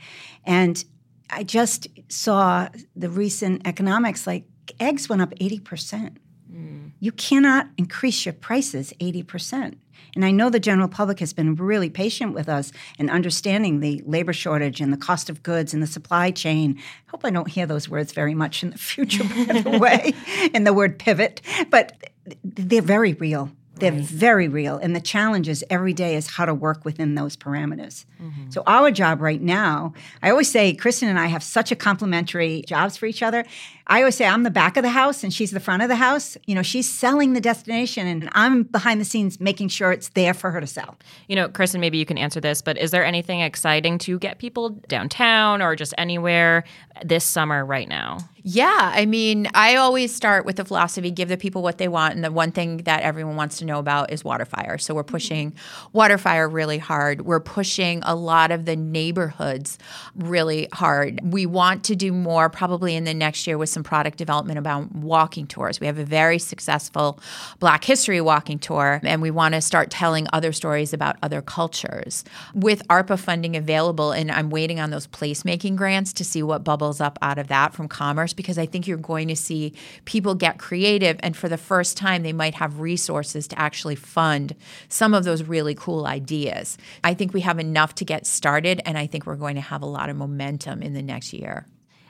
And 0.45 0.83
I 1.29 1.43
just 1.43 1.87
saw 2.07 2.69
the 2.95 3.09
recent 3.09 3.67
economics 3.67 4.27
like 4.27 4.45
eggs 4.79 5.09
went 5.09 5.21
up 5.21 5.31
80%. 5.35 6.17
Mm. 6.51 6.91
You 6.99 7.11
cannot 7.11 7.67
increase 7.77 8.25
your 8.25 8.33
prices 8.33 8.93
80%. 8.99 9.75
And 10.15 10.25
I 10.25 10.31
know 10.31 10.49
the 10.49 10.59
general 10.59 10.87
public 10.87 11.19
has 11.19 11.33
been 11.33 11.55
really 11.55 11.89
patient 11.89 12.33
with 12.33 12.49
us 12.49 12.71
in 12.97 13.09
understanding 13.09 13.79
the 13.79 14.01
labor 14.05 14.33
shortage 14.33 14.81
and 14.81 14.91
the 14.91 14.97
cost 14.97 15.29
of 15.29 15.43
goods 15.43 15.73
and 15.73 15.83
the 15.83 15.87
supply 15.87 16.31
chain. 16.31 16.75
I 16.77 17.11
hope 17.11 17.25
I 17.25 17.29
don't 17.29 17.49
hear 17.49 17.65
those 17.65 17.87
words 17.87 18.13
very 18.13 18.33
much 18.33 18.63
in 18.63 18.71
the 18.71 18.77
future, 18.77 19.23
by 19.23 19.61
the 19.61 19.77
way, 19.81 20.13
and 20.53 20.65
the 20.65 20.73
word 20.73 20.97
pivot. 20.99 21.41
But 21.69 22.11
they're 22.43 22.81
very 22.81 23.13
real. 23.13 23.51
They're 23.79 23.91
right. 23.91 24.01
very 24.01 24.47
real. 24.47 24.77
And 24.77 24.95
the 24.95 25.01
challenge 25.01 25.47
is 25.47 25.63
every 25.69 25.93
day 25.93 26.15
is 26.15 26.27
how 26.27 26.45
to 26.45 26.53
work 26.53 26.83
within 26.83 27.15
those 27.15 27.37
parameters. 27.37 28.05
Mm-hmm. 28.21 28.49
So, 28.49 28.63
our 28.65 28.91
job 28.91 29.21
right 29.21 29.41
now, 29.41 29.93
I 30.21 30.29
always 30.29 30.49
say, 30.49 30.73
Kristen 30.73 31.09
and 31.09 31.19
I 31.19 31.27
have 31.27 31.43
such 31.43 31.71
a 31.71 31.75
complementary 31.75 32.63
jobs 32.67 32.97
for 32.97 33.05
each 33.05 33.21
other. 33.21 33.45
I 33.89 33.99
always 34.01 34.15
say 34.15 34.25
I'm 34.25 34.43
the 34.43 34.51
back 34.51 34.75
of 34.75 34.83
the 34.83 34.89
house 34.89 35.23
and 35.23 35.33
she's 35.33 35.51
the 35.51 35.59
front 35.59 35.81
of 35.81 35.87
the 35.87 35.95
house. 35.95 36.37
You 36.45 36.55
know, 36.55 36.61
she's 36.61 36.89
selling 36.89 37.33
the 37.33 37.41
destination 37.41 38.05
and 38.05 38.29
I'm 38.33 38.63
behind 38.63 38.99
the 38.99 39.05
scenes 39.05 39.39
making 39.39 39.69
sure 39.69 39.91
it's 39.91 40.09
there 40.09 40.33
for 40.33 40.51
her 40.51 40.59
to 40.59 40.67
sell. 40.67 40.97
You 41.27 41.37
know, 41.37 41.47
Kristen, 41.47 41.79
maybe 41.79 41.97
you 41.97 42.05
can 42.05 42.17
answer 42.17 42.41
this, 42.41 42.61
but 42.61 42.77
is 42.77 42.91
there 42.91 43.05
anything 43.05 43.39
exciting 43.39 43.97
to 43.99 44.19
get 44.19 44.39
people 44.39 44.71
downtown 44.89 45.61
or 45.61 45.75
just 45.75 45.93
anywhere 45.97 46.65
this 47.03 47.23
summer 47.23 47.65
right 47.65 47.87
now? 47.87 48.17
Yeah, 48.49 48.91
I 48.93 49.05
mean, 49.05 49.49
I 49.53 49.75
always 49.75 50.15
start 50.15 50.45
with 50.45 50.55
the 50.55 50.63
philosophy 50.63 51.11
give 51.11 51.27
the 51.27 51.35
people 51.35 51.61
what 51.61 51.79
they 51.79 51.89
want. 51.89 52.15
And 52.15 52.23
the 52.23 52.31
one 52.31 52.53
thing 52.53 52.77
that 52.77 53.01
everyone 53.01 53.35
wants 53.35 53.57
to 53.57 53.65
know 53.65 53.77
about 53.77 54.09
is 54.09 54.23
Waterfire. 54.23 54.79
So 54.79 54.93
we're 54.93 55.03
pushing 55.03 55.53
Waterfire 55.93 56.49
really 56.49 56.77
hard. 56.77 57.23
We're 57.23 57.41
pushing 57.41 58.01
a 58.03 58.15
lot 58.15 58.51
of 58.51 58.63
the 58.63 58.77
neighborhoods 58.77 59.77
really 60.15 60.69
hard. 60.71 61.19
We 61.23 61.45
want 61.45 61.83
to 61.85 61.95
do 61.97 62.13
more 62.13 62.49
probably 62.49 62.95
in 62.95 63.03
the 63.03 63.13
next 63.13 63.47
year 63.47 63.57
with 63.57 63.67
some 63.77 63.83
product 63.83 64.17
development 64.17 64.57
about 64.57 64.91
walking 64.95 65.45
tours. 65.45 65.79
We 65.79 65.85
have 65.85 65.99
a 65.99 66.03
very 66.03 66.39
successful 66.39 67.19
Black 67.59 67.83
History 67.83 68.19
walking 68.19 68.57
tour, 68.57 68.99
and 69.03 69.21
we 69.21 69.29
want 69.29 69.53
to 69.53 69.61
start 69.61 69.91
telling 69.91 70.25
other 70.33 70.51
stories 70.51 70.93
about 70.93 71.15
other 71.21 71.43
cultures. 71.43 72.25
With 72.55 72.81
ARPA 72.87 73.19
funding 73.19 73.55
available, 73.55 74.11
and 74.11 74.31
I'm 74.31 74.49
waiting 74.49 74.79
on 74.79 74.89
those 74.89 75.05
placemaking 75.05 75.75
grants 75.75 76.11
to 76.13 76.23
see 76.23 76.41
what 76.41 76.63
bubbles 76.63 76.99
up 76.99 77.19
out 77.21 77.37
of 77.37 77.49
that 77.49 77.75
from 77.75 77.87
commerce, 77.87 78.33
because 78.33 78.57
I 78.57 78.65
think 78.65 78.87
you're 78.87 78.97
going 78.97 79.27
to 79.27 79.35
see 79.35 79.73
people 80.05 80.33
get 80.33 80.57
creative, 80.57 81.17
and 81.19 81.37
for 81.37 81.47
the 81.47 81.57
first 81.57 81.97
time, 81.97 82.23
they 82.23 82.33
might 82.33 82.55
have 82.55 82.79
resources 82.79 83.47
to 83.49 83.59
actually 83.59 83.95
fund 83.95 84.55
some 84.89 85.13
of 85.13 85.23
those 85.23 85.43
really 85.43 85.75
cool 85.75 86.07
ideas. 86.07 86.79
I 87.03 87.13
think 87.13 87.31
we 87.31 87.41
have 87.41 87.59
enough 87.59 87.93
to 87.95 88.05
get 88.05 88.25
started, 88.25 88.81
and 88.87 88.97
I 88.97 89.05
think 89.05 89.27
we're 89.27 89.35
going 89.35 89.55
to 89.55 89.61
have 89.61 89.83
a 89.83 89.85
lot 89.85 90.09
of 90.09 90.15
momentum 90.15 90.81
in 90.81 90.95
the 90.95 91.03
next 91.03 91.31
year. 91.31 91.67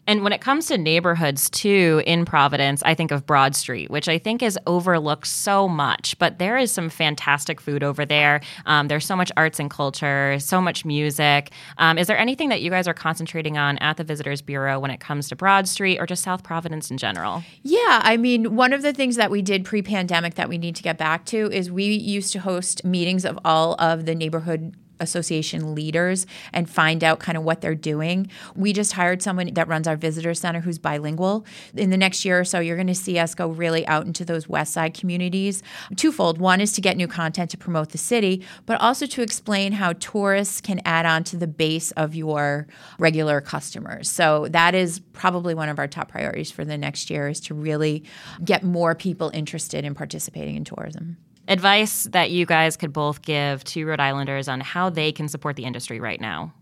And 0.08 0.24
when 0.24 0.32
it 0.32 0.40
comes 0.40 0.68
to 0.68 0.78
neighborhoods, 0.78 1.50
too, 1.50 2.02
in 2.08 2.24
Providence, 2.24 2.82
I 2.86 2.96
think 2.96 3.12
of 3.12 3.26
Broad 3.26 3.56
Street, 3.56 3.92
which 3.92 4.08
I 4.08 4.18
think 4.18 4.42
is 4.42 4.58
overlooked 4.66 5.28
so 5.28 5.68
much. 5.68 6.18
But 6.18 6.40
there 6.40 6.58
is 6.58 6.72
some 6.72 6.90
fantastic 6.90 7.60
food 7.60 7.84
over 7.84 8.06
there. 8.06 8.40
Um, 8.66 8.88
there's 8.88 9.06
so 9.06 9.18
much 9.18 9.32
arts 9.36 9.60
and 9.60 9.70
culture, 9.70 10.40
so 10.40 10.62
much 10.62 10.86
music. 10.86 11.52
Um, 11.78 11.98
is 11.98 12.08
there 12.08 12.18
anything 12.18 12.48
that 12.50 12.62
you 12.62 12.72
guys 12.72 12.88
are 12.88 12.94
concentrating 12.94 13.58
on 13.58 13.78
at 13.80 13.98
the 13.98 14.06
Visitors 14.06 14.42
Bureau 14.42 14.80
when 14.80 14.92
it 14.92 15.02
comes 15.02 15.28
to 15.30 15.36
Broad 15.36 15.68
Street 15.68 16.00
or 16.00 16.06
just 16.06 16.24
South 16.24 16.42
Providence 16.42 16.90
in 16.90 16.98
general? 16.98 17.44
Yeah, 17.64 18.02
I 18.04 18.16
mean, 18.16 18.56
one 18.56 18.72
of 18.72 18.84
the 18.84 18.94
things 18.94 19.18
that 19.18 19.30
we 19.30 19.42
did 19.42 19.66
pre 19.66 19.82
pandemic 19.82 20.36
that 20.36 20.48
we 20.48 20.58
need 20.58 20.78
to 20.78 20.84
get 20.84 20.98
back 20.98 21.26
to 21.26 21.52
is 21.52 21.70
we 21.70 21.86
used 21.86 22.32
to 22.32 22.40
host 22.40 22.86
meetings 22.86 23.26
of 23.26 23.38
all 23.44 23.76
of 23.80 24.06
the 24.06 24.16
neighborhood 24.16 24.74
association 25.00 25.76
leaders 25.76 26.26
and 26.54 26.70
find 26.70 27.04
out 27.04 27.20
kind 27.20 27.38
of 27.38 27.44
what 27.44 27.62
they're 27.62 27.76
doing. 27.76 28.30
We 28.56 28.74
just 28.74 28.94
hired 28.94 29.22
someone 29.22 29.54
that 29.54 29.68
runs 29.68 29.88
our 29.88 29.96
visitor 29.96 30.34
center 30.34 30.62
who's 30.62 30.78
bilingual. 30.78 31.46
In 31.76 31.90
the 31.90 31.98
next 31.98 32.26
year 32.26 32.40
or 32.40 32.46
so, 32.46 32.60
you're 32.60 32.76
going 32.76 32.88
to 32.88 32.96
see 32.96 33.20
us 33.20 33.36
go 33.36 33.48
really 33.48 33.86
out 33.88 34.06
into 34.06 34.26
those 34.26 34.48
West 34.48 34.74
Side 34.74 34.94
communities. 34.94 35.64
Twofold. 35.96 36.40
One 36.40 36.62
is 36.62 36.72
to 36.74 36.82
get 36.82 36.98
new 36.98 37.08
content 37.08 37.52
to 37.52 37.58
promote 37.58 37.90
the 37.90 37.98
city, 37.98 38.44
but 38.66 38.80
also 38.82 39.06
to 39.06 39.22
explain 39.22 39.74
how 39.74 39.94
tourists 39.94 40.62
can 40.62 40.82
add 40.86 41.06
on 41.06 41.24
to 41.26 41.38
the 41.38 41.48
base 41.48 41.92
of 41.92 42.16
your 42.16 42.68
regular 43.00 43.42
customers. 43.42 44.10
So 44.10 44.48
that 44.50 44.76
is 44.76 45.00
probably 45.14 45.54
one 45.54 45.70
of 45.70 45.80
our 45.80 45.88
top 45.88 46.10
priorities 46.10 46.52
for 46.52 46.66
the 46.66 46.78
next 46.78 47.10
year 47.10 47.28
is 47.28 47.40
to 47.42 47.54
really 47.54 48.04
get 48.44 48.64
more 48.64 48.96
people 48.96 49.32
interested 49.34 49.86
in 49.86 49.96
participating 49.96 50.56
in 50.56 50.64
tourism 50.64 51.18
advice 51.48 52.04
that 52.12 52.32
you 52.32 52.46
guys 52.46 52.78
could 52.78 52.94
both 52.94 53.22
give 53.22 53.64
to 53.66 53.86
Rhode 53.86 54.00
Islanders 54.00 54.48
on 54.48 54.60
how 54.60 54.90
they 54.90 55.12
can 55.12 55.28
support 55.28 55.56
the 55.56 55.66
industry 55.66 56.00
right 56.00 56.20
now? 56.20 56.54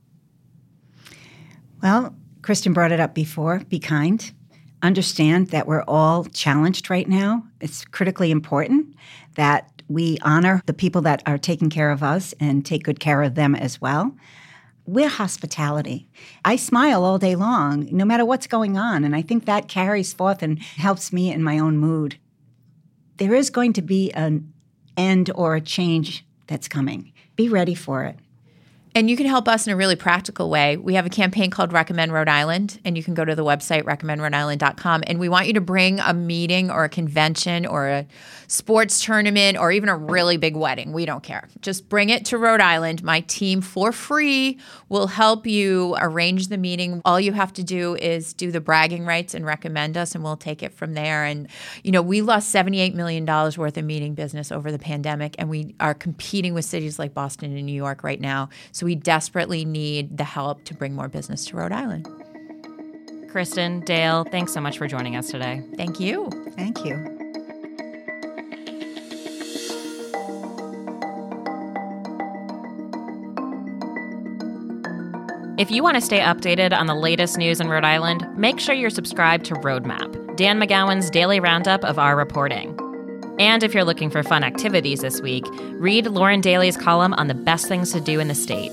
Well, 1.82 2.16
Kristen 2.42 2.74
brought 2.74 2.92
it 2.92 3.00
up 3.00 3.14
before 3.14 3.60
be 3.70 3.80
kind. 3.80 4.32
Understand 4.82 5.48
that 5.48 5.68
we're 5.68 5.84
all 5.88 6.26
challenged 6.26 6.90
right 6.90 7.08
now. 7.08 7.44
It's 7.60 7.86
critically 7.86 8.30
important 8.32 8.96
that 9.36 9.72
we 9.88 10.18
honor 10.22 10.62
the 10.66 10.74
people 10.74 11.02
that 11.02 11.24
are 11.26 11.38
taking 11.38 11.70
care 11.70 11.92
of 11.92 12.04
us 12.04 12.34
and 12.40 12.66
take 12.66 12.84
good 12.84 13.00
care 13.00 13.24
of 13.24 13.36
them 13.36 13.56
as 13.56 13.82
well. 13.82 14.16
We're 14.88 15.10
hospitality. 15.10 16.08
I 16.44 16.56
smile 16.56 17.04
all 17.04 17.18
day 17.18 17.36
long, 17.36 17.88
no 17.92 18.06
matter 18.06 18.26
what's 18.26 18.46
going 18.46 18.78
on. 18.78 19.04
And 19.04 19.16
I 19.16 19.24
think 19.24 19.46
that 19.46 19.68
carries 19.68 20.14
forth 20.14 20.44
and 20.44 20.60
helps 20.60 21.12
me 21.12 21.32
in 21.32 21.42
my 21.42 21.58
own 21.58 21.78
mood. 21.78 22.20
There 23.18 23.34
is 23.34 23.50
going 23.50 23.74
to 23.74 23.82
be 23.82 24.12
an 24.12 24.54
end 24.98 25.32
or 25.36 25.56
a 25.56 25.62
change 25.62 26.26
that's 26.48 26.68
coming. 26.68 27.12
Be 27.36 27.50
ready 27.50 27.76
for 27.76 28.04
it. 28.04 28.18
And 28.96 29.10
you 29.10 29.18
can 29.18 29.26
help 29.26 29.50
us 29.50 29.68
in 29.68 29.74
a 29.74 29.76
really 29.76 29.98
practical 29.98 30.50
way. 30.50 30.78
We 30.78 30.94
have 30.94 31.06
a 31.06 31.10
campaign 31.10 31.52
called 31.52 31.74
Recommend 31.74 32.14
Rhode 32.14 32.30
Island, 32.30 32.80
and 32.86 32.96
you 32.96 33.04
can 33.04 33.14
go 33.14 33.26
to 33.26 33.36
the 33.36 33.44
website 33.44 33.84
recommendrhodeisland.com. 33.84 35.04
And 35.06 35.20
we 35.20 35.28
want 35.28 35.48
you 35.48 35.54
to 35.54 35.62
bring 35.62 36.00
a 36.00 36.14
meeting 36.14 36.72
or 36.72 36.86
a 36.86 36.90
convention 36.90 37.66
or 37.66 37.90
a 37.90 38.08
sports 38.48 39.04
tournament 39.04 39.58
or 39.58 39.74
even 39.74 39.90
a 39.90 39.98
really 39.98 40.38
big 40.38 40.56
wedding. 40.56 40.94
We 40.94 41.06
don't 41.06 41.24
care. 41.24 41.50
Just 41.60 41.90
bring 41.90 42.10
it 42.10 42.24
to 42.28 42.38
Rhode 42.38 42.62
Island. 42.62 43.04
My 43.04 43.20
team, 43.20 43.60
for 43.60 43.92
free, 43.92 44.60
will 44.88 45.08
help 45.08 45.46
you 45.46 45.98
arrange 46.00 46.48
the 46.48 46.58
meeting. 46.58 47.02
All 47.04 47.20
you 47.20 47.34
have 47.34 47.52
to 47.54 47.64
do 47.64 47.96
is 47.96 48.32
do 48.32 48.50
the 48.50 48.62
bragging 48.62 49.06
rights 49.06 49.34
and 49.34 49.46
recommend 49.46 49.98
us, 49.98 50.16
and 50.16 50.24
we'll 50.24 50.38
take 50.38 50.64
it 50.64 50.72
from 50.72 50.94
there. 50.94 51.26
And, 51.26 51.50
you 51.84 51.92
know, 51.92 52.02
we 52.02 52.22
lost 52.22 52.56
$78 52.56 52.94
million 52.94 53.26
worth 53.26 53.78
of 53.78 53.84
meeting 53.84 54.14
business 54.14 54.54
over 54.54 54.72
the 54.72 54.80
pandemic, 54.80 55.36
and 55.38 55.50
we 55.50 55.76
are 55.82 55.94
competing 55.94 56.54
with 56.54 56.64
cities 56.64 56.98
like 56.98 57.14
Boston 57.14 57.54
and 57.54 57.66
New 57.66 57.74
York 57.74 58.02
right 58.02 58.22
now. 58.22 58.48
So 58.72 58.85
we 58.86 58.94
desperately 58.94 59.66
need 59.66 60.16
the 60.16 60.24
help 60.24 60.64
to 60.66 60.76
bring 60.76 60.94
more 60.94 61.08
business 61.08 61.44
to 61.48 61.58
Rhode 61.58 61.72
Island. 61.72 62.08
Kristen, 63.32 63.80
Dale, 63.80 64.24
thanks 64.26 64.54
so 64.54 64.62
much 64.62 64.78
for 64.78 64.88
joining 64.88 65.16
us 65.16 65.28
today. 65.28 65.64
Thank 65.76 66.00
you. 66.00 66.30
Thank 66.56 66.86
you. 66.86 66.94
If 75.58 75.72
you 75.72 75.82
want 75.82 75.96
to 75.96 76.02
stay 76.02 76.20
updated 76.20 76.72
on 76.72 76.86
the 76.86 76.94
latest 76.94 77.40
news 77.40 77.60
in 77.60 77.68
Rhode 77.68 77.86
Island, 77.86 78.28
make 78.38 78.60
sure 78.60 78.76
you're 78.76 78.92
subscribed 78.92 79.46
to 79.46 79.56
Roadmap, 79.56 80.36
Dan 80.36 80.60
McGowan's 80.60 81.10
daily 81.10 81.40
roundup 81.40 81.84
of 81.84 81.98
our 81.98 82.16
reporting. 82.16 82.75
And 83.38 83.64
if 83.64 83.74
you're 83.74 83.84
looking 83.84 84.10
for 84.10 84.24
fun 84.24 84.44
activities 84.44 85.02
this 85.02 85.20
week, 85.22 85.46
read 85.74 86.08
Lauren 86.08 86.42
Daley's 86.42 86.78
column 86.78 87.14
on 87.16 87.28
the 87.28 87.34
best 87.34 87.68
things 87.68 87.92
to 87.92 88.00
do 88.00 88.20
in 88.20 88.30
the 88.30 88.36
state. 88.36 88.72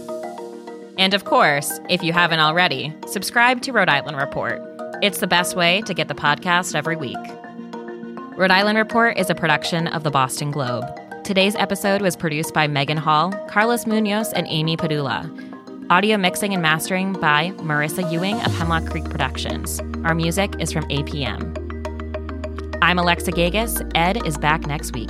And 0.99 1.15
of 1.15 1.25
course, 1.25 1.81
if 1.89 2.03
you 2.03 2.13
haven't 2.13 2.39
already, 2.39 2.95
subscribe 3.09 3.63
to 3.63 3.73
Rhode 3.73 3.89
Island 3.89 4.19
Report. 4.19 4.61
It's 5.03 5.19
the 5.19 5.27
best 5.27 5.57
way 5.57 5.83
to 5.83 5.95
get 5.95 6.07
the 6.07 6.15
podcast 6.15 6.77
every 6.77 6.95
week. 6.97 7.17
Rhode 8.37 8.53
Island 8.53 8.79
Report 8.79 9.19
is 9.19 9.31
a 9.31 9.35
production 9.35 9.89
of 9.89 10.05
the 10.05 10.11
Boston 10.11 10.53
Globe. 10.53 10.85
Today's 11.25 11.57
episode 11.57 12.01
was 12.01 12.17
produced 12.17 12.55
by 12.55 12.67
Megan 12.67 12.99
Hall, 12.99 13.33
Carlos 13.49 13.87
Munoz, 13.87 14.33
and 14.33 14.47
Amy 14.49 14.77
Padula. 14.77 15.29
Audio 15.91 16.17
mixing 16.17 16.53
and 16.53 16.63
mastering 16.63 17.13
by 17.15 17.51
Marissa 17.59 18.11
Ewing 18.11 18.41
of 18.43 18.53
Hemlock 18.55 18.87
Creek 18.87 19.05
Productions. 19.05 19.81
Our 20.05 20.15
music 20.15 20.55
is 20.59 20.73
from 20.73 20.85
APM. 20.85 21.62
I'm 22.93 22.99
Alexa 22.99 23.33
Gagosz. 23.33 23.91
Ed 23.95 24.27
is 24.27 24.37
back 24.37 24.67
next 24.67 24.93
week. 24.93 25.09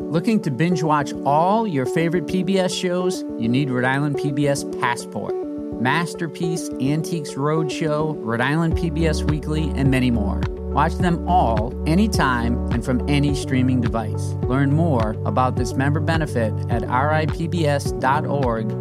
Looking 0.00 0.40
to 0.40 0.50
binge 0.50 0.82
watch 0.82 1.12
all 1.26 1.66
your 1.66 1.84
favorite 1.84 2.24
PBS 2.24 2.72
shows? 2.74 3.22
You 3.38 3.50
need 3.50 3.68
Rhode 3.68 3.84
Island 3.84 4.16
PBS 4.16 4.80
Passport. 4.80 5.34
Masterpiece, 5.78 6.70
Antiques 6.80 7.32
Roadshow, 7.32 8.16
Rhode 8.16 8.40
Island 8.40 8.78
PBS 8.78 9.28
Weekly, 9.28 9.68
and 9.76 9.90
many 9.90 10.10
more. 10.10 10.40
Watch 10.74 10.94
them 10.96 11.28
all 11.28 11.72
anytime 11.86 12.56
and 12.72 12.84
from 12.84 13.08
any 13.08 13.36
streaming 13.36 13.80
device. 13.80 14.34
Learn 14.48 14.72
more 14.72 15.12
about 15.24 15.54
this 15.54 15.72
member 15.72 16.00
benefit 16.00 16.52
at 16.68 16.82
ripbs.org 16.82 18.04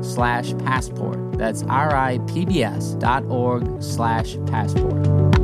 slash 0.04 0.58
passport. 0.58 1.38
That's 1.38 1.62
ripbs.org 1.64 2.94
slash 3.84 4.38
passport. 4.48 5.43